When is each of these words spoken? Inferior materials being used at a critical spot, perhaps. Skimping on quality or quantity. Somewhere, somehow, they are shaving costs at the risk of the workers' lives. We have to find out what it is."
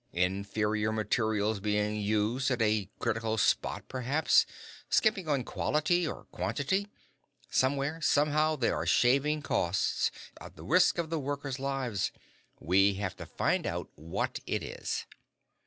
Inferior 0.13 0.91
materials 0.91 1.59
being 1.59 2.01
used 2.01 2.49
at 2.49 2.59
a 2.59 2.89
critical 2.97 3.37
spot, 3.37 3.87
perhaps. 3.87 4.47
Skimping 4.89 5.27
on 5.27 5.43
quality 5.43 6.07
or 6.07 6.23
quantity. 6.31 6.87
Somewhere, 7.51 8.01
somehow, 8.01 8.55
they 8.55 8.71
are 8.71 8.87
shaving 8.87 9.43
costs 9.43 10.09
at 10.39 10.55
the 10.55 10.63
risk 10.63 10.97
of 10.97 11.11
the 11.11 11.19
workers' 11.19 11.59
lives. 11.59 12.11
We 12.59 12.95
have 12.95 13.15
to 13.17 13.27
find 13.27 13.67
out 13.67 13.91
what 13.93 14.39
it 14.47 14.63
is." 14.63 15.05